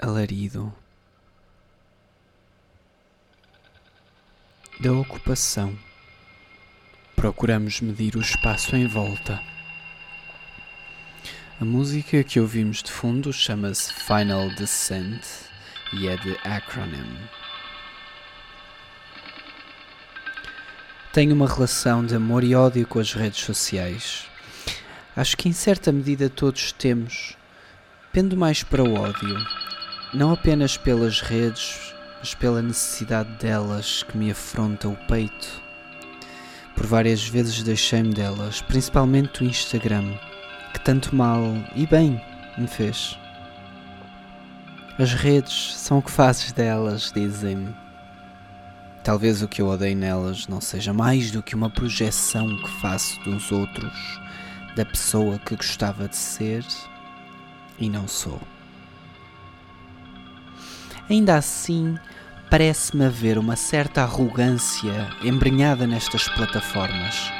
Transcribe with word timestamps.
alarido 0.00 0.72
da 4.80 4.92
ocupação. 4.92 5.78
Procuramos 7.14 7.82
medir 7.82 8.16
o 8.16 8.20
espaço 8.20 8.74
em 8.74 8.86
volta. 8.86 9.42
A 11.60 11.64
música 11.64 12.24
que 12.24 12.40
ouvimos 12.40 12.82
de 12.82 12.90
fundo 12.90 13.30
chama-se 13.30 13.92
Final 13.92 14.48
Descent 14.54 15.22
e 15.92 16.08
é 16.08 16.16
de 16.16 16.34
Acronym. 16.44 17.18
Tenho 21.12 21.34
uma 21.34 21.46
relação 21.46 22.06
de 22.06 22.14
amor 22.14 22.42
e 22.42 22.54
ódio 22.54 22.86
com 22.86 23.00
as 23.00 23.12
redes 23.12 23.40
sociais. 23.40 24.26
Acho 25.14 25.36
que 25.36 25.48
em 25.48 25.52
certa 25.52 25.92
medida 25.92 26.30
todos 26.30 26.72
temos. 26.72 27.36
Pendo 28.12 28.36
mais 28.36 28.62
para 28.62 28.82
o 28.82 28.94
ódio, 28.94 29.36
não 30.12 30.32
apenas 30.32 30.76
pelas 30.76 31.20
redes, 31.20 31.94
mas 32.18 32.34
pela 32.34 32.60
necessidade 32.60 33.30
delas 33.34 34.02
que 34.02 34.18
me 34.18 34.30
afronta 34.30 34.88
o 34.88 34.96
peito. 35.06 35.62
Por 36.74 36.86
várias 36.86 37.26
vezes 37.28 37.62
deixei-me 37.62 38.12
delas, 38.12 38.60
principalmente 38.60 39.42
o 39.42 39.46
Instagram, 39.46 40.12
que 40.72 40.80
tanto 40.80 41.14
mal 41.14 41.42
e 41.76 41.86
bem 41.86 42.20
me 42.58 42.66
fez. 42.66 43.16
As 44.98 45.14
redes 45.14 45.74
são 45.76 45.98
o 45.98 46.02
que 46.02 46.10
fazes 46.10 46.52
delas, 46.52 47.12
dizem-me. 47.14 47.74
Talvez 49.04 49.42
o 49.42 49.48
que 49.48 49.62
eu 49.62 49.68
odeio 49.68 49.96
nelas 49.96 50.46
não 50.46 50.60
seja 50.60 50.92
mais 50.92 51.30
do 51.30 51.42
que 51.42 51.54
uma 51.54 51.70
projeção 51.70 52.56
que 52.56 52.70
faço 52.80 53.18
dos 53.20 53.50
outros, 53.52 54.20
da 54.74 54.84
pessoa 54.84 55.38
que 55.38 55.56
gostava 55.56 56.08
de 56.08 56.16
ser 56.16 56.66
e 57.78 57.88
não 57.88 58.06
sou. 58.08 58.40
Ainda 61.10 61.36
assim, 61.36 61.98
parece-me 62.48 63.04
haver 63.04 63.36
uma 63.36 63.56
certa 63.56 64.02
arrogância 64.02 65.08
embrenhada 65.24 65.84
nestas 65.84 66.28
plataformas. 66.28 67.32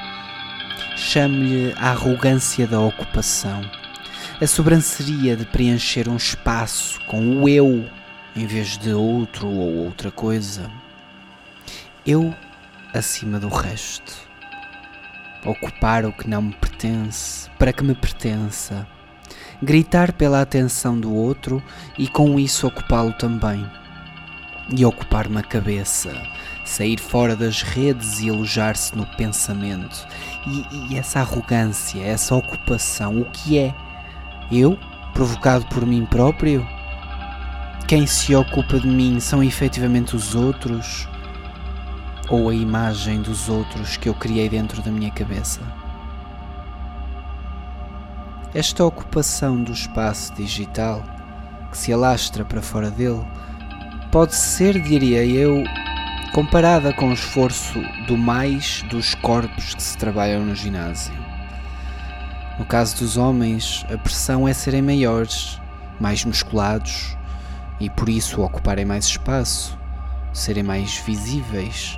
Chame-lhe 0.96 1.72
a 1.78 1.90
arrogância 1.90 2.66
da 2.66 2.80
ocupação, 2.80 3.62
a 4.42 4.46
sobranceria 4.48 5.36
de 5.36 5.46
preencher 5.46 6.08
um 6.08 6.16
espaço 6.16 7.00
com 7.06 7.40
o 7.40 7.48
eu 7.48 7.88
em 8.34 8.44
vez 8.44 8.76
de 8.76 8.92
outro 8.92 9.46
ou 9.46 9.84
outra 9.84 10.10
coisa. 10.10 10.68
Eu 12.04 12.34
acima 12.92 13.38
do 13.38 13.48
resto. 13.48 14.12
Ocupar 15.46 16.04
o 16.04 16.12
que 16.12 16.28
não 16.28 16.42
me 16.42 16.54
pertence 16.54 17.48
para 17.56 17.72
que 17.72 17.84
me 17.84 17.94
pertença 17.94 18.84
gritar 19.62 20.12
pela 20.12 20.40
atenção 20.40 20.98
do 20.98 21.14
outro 21.14 21.62
e 21.98 22.08
com 22.08 22.38
isso 22.38 22.66
ocupá-lo 22.66 23.12
também. 23.12 23.66
E 24.76 24.84
ocupar-me 24.84 25.38
a 25.38 25.42
cabeça, 25.42 26.12
sair 26.64 26.98
fora 26.98 27.34
das 27.34 27.62
redes 27.62 28.20
e 28.20 28.30
alojar-se 28.30 28.96
no 28.96 29.04
pensamento. 29.16 30.06
E, 30.46 30.94
e 30.94 30.98
essa 30.98 31.20
arrogância, 31.20 32.00
essa 32.02 32.34
ocupação, 32.34 33.20
o 33.20 33.24
que 33.30 33.58
é? 33.58 33.74
Eu, 34.50 34.78
provocado 35.12 35.66
por 35.66 35.84
mim 35.84 36.06
próprio? 36.06 36.66
Quem 37.86 38.06
se 38.06 38.34
ocupa 38.36 38.78
de 38.78 38.86
mim 38.86 39.18
são 39.18 39.42
efetivamente 39.42 40.14
os 40.14 40.34
outros? 40.36 41.08
Ou 42.28 42.48
a 42.48 42.54
imagem 42.54 43.20
dos 43.20 43.48
outros 43.48 43.96
que 43.96 44.08
eu 44.08 44.14
criei 44.14 44.48
dentro 44.48 44.80
da 44.82 44.92
minha 44.92 45.10
cabeça? 45.10 45.60
Esta 48.52 48.84
ocupação 48.84 49.62
do 49.62 49.70
espaço 49.70 50.34
digital, 50.34 51.04
que 51.70 51.78
se 51.78 51.92
alastra 51.92 52.44
para 52.44 52.60
fora 52.60 52.90
dele, 52.90 53.24
pode 54.10 54.34
ser, 54.34 54.82
diria 54.82 55.24
eu, 55.24 55.62
comparada 56.34 56.92
com 56.92 57.10
o 57.10 57.14
esforço 57.14 57.80
do 58.08 58.18
mais 58.18 58.82
dos 58.90 59.14
corpos 59.14 59.74
que 59.74 59.82
se 59.82 59.96
trabalham 59.96 60.44
no 60.44 60.56
ginásio. 60.56 61.14
No 62.58 62.64
caso 62.64 62.96
dos 62.96 63.16
homens, 63.16 63.86
a 63.88 63.96
pressão 63.96 64.48
é 64.48 64.52
serem 64.52 64.82
maiores, 64.82 65.60
mais 66.00 66.24
musculados 66.24 67.16
e 67.78 67.88
por 67.88 68.08
isso 68.08 68.42
ocuparem 68.42 68.84
mais 68.84 69.04
espaço, 69.04 69.78
serem 70.32 70.64
mais 70.64 70.96
visíveis 70.96 71.96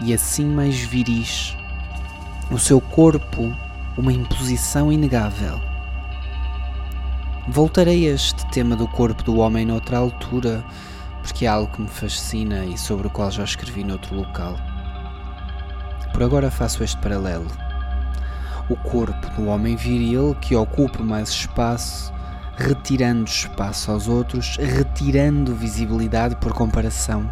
e 0.00 0.12
assim 0.12 0.46
mais 0.46 0.80
viris. 0.80 1.56
O 2.50 2.58
seu 2.58 2.80
corpo, 2.80 3.54
uma 3.96 4.12
imposição 4.12 4.90
inegável. 4.90 5.65
Voltarei 7.48 8.08
a 8.10 8.14
este 8.14 8.44
tema 8.50 8.74
do 8.74 8.88
corpo 8.88 9.22
do 9.22 9.36
homem 9.36 9.64
noutra 9.64 9.98
altura, 9.98 10.64
porque 11.22 11.46
é 11.46 11.48
algo 11.48 11.72
que 11.72 11.80
me 11.80 11.88
fascina 11.88 12.64
e 12.64 12.76
sobre 12.76 13.06
o 13.06 13.10
qual 13.10 13.30
já 13.30 13.44
escrevi 13.44 13.84
noutro 13.84 14.16
local. 14.16 14.56
Por 16.12 16.24
agora 16.24 16.50
faço 16.50 16.82
este 16.82 16.96
paralelo. 16.96 17.46
O 18.68 18.74
corpo 18.74 19.30
do 19.36 19.46
homem 19.46 19.76
viril 19.76 20.36
que 20.40 20.56
ocupa 20.56 21.04
mais 21.04 21.28
espaço, 21.28 22.12
retirando 22.56 23.30
espaço 23.30 23.92
aos 23.92 24.08
outros, 24.08 24.56
retirando 24.56 25.54
visibilidade 25.54 26.34
por 26.36 26.52
comparação. 26.52 27.30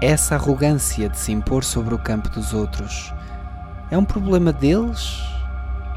Essa 0.00 0.36
arrogância 0.36 1.08
de 1.08 1.18
se 1.18 1.32
impor 1.32 1.64
sobre 1.64 1.92
o 1.92 1.98
campo 1.98 2.28
dos 2.28 2.54
outros 2.54 3.12
é 3.90 3.98
um 3.98 4.04
problema 4.04 4.52
deles 4.52 5.20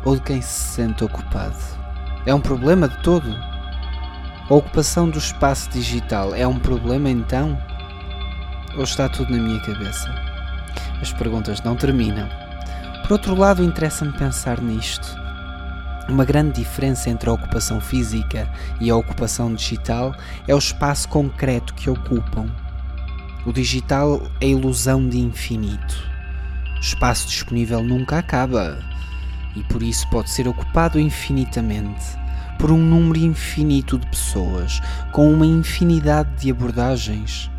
ou 0.04 0.16
de 0.16 0.22
quem 0.24 0.42
se 0.42 0.74
sente 0.74 1.04
ocupado? 1.04 1.87
É 2.28 2.36
um 2.36 2.42
problema 2.42 2.90
de 2.90 2.98
todo? 2.98 3.34
A 4.50 4.54
ocupação 4.54 5.10
do 5.10 5.18
espaço 5.18 5.70
digital 5.70 6.36
é 6.36 6.46
um 6.46 6.60
problema 6.60 7.10
então? 7.10 7.58
Ou 8.76 8.84
está 8.84 9.08
tudo 9.08 9.32
na 9.32 9.42
minha 9.42 9.62
cabeça? 9.62 10.14
As 11.02 11.14
perguntas 11.14 11.64
não 11.64 11.78
terminam. 11.78 12.28
Por 13.04 13.14
outro 13.14 13.34
lado, 13.34 13.64
interessa-me 13.64 14.12
pensar 14.12 14.60
nisto. 14.60 15.08
Uma 16.10 16.26
grande 16.26 16.56
diferença 16.56 17.10
entre 17.10 17.30
a 17.30 17.34
ocupação 17.34 17.80
física 17.80 18.46
e 18.82 18.90
a 18.90 18.96
ocupação 18.98 19.54
digital 19.54 20.14
é 20.50 20.54
o 20.54 20.58
espaço 20.60 21.08
concreto 21.08 21.74
que 21.76 21.90
ocupam. 21.90 22.54
O 23.46 23.54
digital 23.54 24.22
é 24.42 24.48
a 24.48 24.50
ilusão 24.50 25.08
de 25.08 25.18
infinito. 25.18 25.96
O 26.76 26.80
espaço 26.82 27.26
disponível 27.26 27.82
nunca 27.82 28.18
acaba 28.18 28.78
e 29.58 29.64
por 29.64 29.82
isso 29.82 30.08
pode 30.10 30.30
ser 30.30 30.48
ocupado 30.48 31.00
infinitamente 31.00 32.06
por 32.60 32.72
um 32.72 32.78
número 32.78 33.20
infinito 33.20 33.98
de 33.98 34.08
pessoas 34.08 34.80
com 35.12 35.32
uma 35.32 35.46
infinidade 35.46 36.30
de 36.38 36.52
abordagens. 36.52 37.52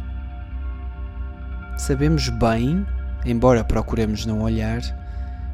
Sabemos 1.77 2.29
bem, 2.29 2.87
embora 3.25 3.65
procuremos 3.65 4.27
não 4.27 4.43
olhar, 4.43 4.81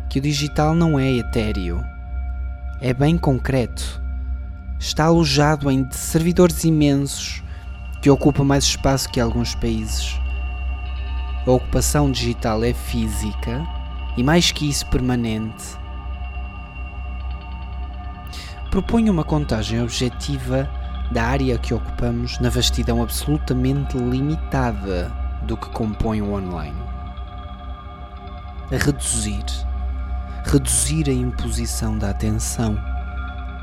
que 0.08 0.18
o 0.18 0.22
digital 0.22 0.74
não 0.74 0.98
é 0.98 1.10
etéreo. 1.12 1.82
É 2.80 2.92
bem 2.92 3.18
concreto. 3.18 4.02
Está 4.78 5.04
alojado 5.04 5.70
em 5.70 5.86
servidores 5.90 6.64
imensos 6.64 7.42
que 8.02 8.10
ocupam 8.10 8.44
mais 8.44 8.64
espaço 8.64 9.08
que 9.10 9.20
alguns 9.20 9.54
países. 9.54 10.18
A 11.46 11.50
ocupação 11.50 12.10
digital 12.10 12.64
é 12.64 12.72
física 12.72 13.62
e, 14.16 14.22
mais 14.22 14.50
que 14.50 14.68
isso, 14.68 14.86
permanente 14.86 15.83
proponho 18.74 19.12
uma 19.12 19.22
contagem 19.22 19.80
objetiva 19.80 20.68
da 21.12 21.22
área 21.22 21.56
que 21.56 21.72
ocupamos 21.72 22.40
na 22.40 22.48
vastidão 22.48 23.00
absolutamente 23.00 23.96
limitada 23.96 25.12
do 25.42 25.56
que 25.56 25.68
compõe 25.68 26.20
o 26.20 26.32
online. 26.32 26.82
A 28.72 28.76
reduzir. 28.76 29.44
Reduzir 30.44 31.08
a 31.08 31.12
imposição 31.12 31.96
da 31.96 32.10
atenção. 32.10 32.76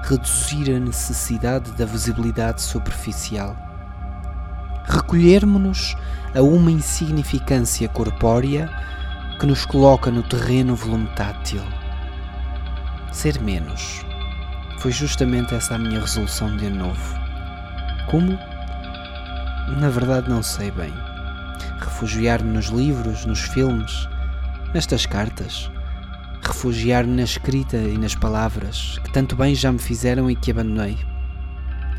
Reduzir 0.06 0.74
a 0.74 0.80
necessidade 0.80 1.74
da 1.74 1.84
visibilidade 1.86 2.62
superficial. 2.62 3.54
Recolhermos-nos 4.86 5.94
a 6.34 6.42
uma 6.42 6.72
insignificância 6.72 7.90
corpórea 7.90 8.70
que 9.38 9.46
nos 9.46 9.66
coloca 9.66 10.10
no 10.10 10.24
terreno 10.24 10.74
voluntátil. 10.74 11.62
Ser 13.12 13.42
menos 13.42 14.10
foi 14.82 14.92
justamente 14.92 15.54
essa 15.54 15.76
a 15.76 15.78
minha 15.78 16.00
resolução 16.00 16.58
de 16.58 16.66
ano 16.66 16.88
novo. 16.88 17.16
Como? 18.10 18.32
Na 19.80 19.90
verdade, 19.90 20.28
não 20.28 20.42
sei 20.42 20.72
bem. 20.72 20.92
Refugiar-me 21.80 22.52
nos 22.52 22.66
livros, 22.66 23.24
nos 23.28 23.42
filmes, 23.42 24.10
nestas 24.74 25.06
cartas. 25.06 25.70
Refugiar-me 26.44 27.16
na 27.16 27.22
escrita 27.22 27.78
e 27.78 27.96
nas 27.96 28.16
palavras, 28.16 28.98
que 29.04 29.14
tanto 29.14 29.36
bem 29.36 29.54
já 29.54 29.72
me 29.72 29.78
fizeram 29.78 30.32
e 30.32 30.36
que 30.36 30.50
abandonei. 30.50 30.98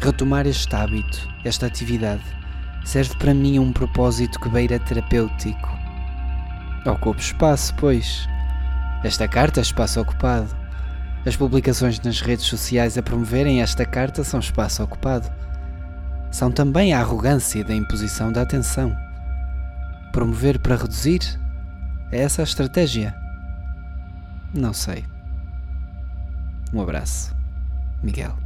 Retomar 0.00 0.44
este 0.49 0.75
hábito, 0.75 1.29
esta 1.44 1.67
atividade, 1.67 2.25
serve 2.84 3.14
para 3.17 3.32
mim 3.32 3.61
um 3.61 3.73
propósito 3.73 4.40
que 4.40 4.49
beira 4.49 4.81
terapêutico. 4.81 5.79
Ocupo 6.84 7.20
espaço, 7.20 7.73
pois. 7.76 8.26
Esta 9.05 9.29
carta 9.29 9.61
é 9.61 9.62
espaço 9.62 10.00
ocupado. 10.00 10.61
As 11.24 11.36
publicações 11.36 12.00
nas 12.00 12.20
redes 12.20 12.46
sociais 12.46 12.98
a 12.98 13.02
promoverem 13.02 13.62
esta 13.62 13.84
carta 13.84 14.24
são 14.24 14.40
espaço 14.40 14.82
ocupado. 14.82 15.30
são 16.30 16.50
também 16.50 16.94
a 16.94 17.00
arrogância 17.00 17.62
da 17.62 17.74
imposição 17.74 18.32
da 18.32 18.42
atenção. 18.42 18.96
Promover 20.12 20.58
para 20.58 20.76
reduzir? 20.76 21.20
É 22.10 22.22
essa 22.22 22.42
a 22.42 22.44
estratégia? 22.44 23.14
Não 24.54 24.72
sei. 24.72 25.04
Um 26.72 26.80
abraço, 26.80 27.34
Miguel. 28.02 28.41